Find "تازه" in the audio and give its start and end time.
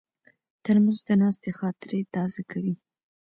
2.13-2.41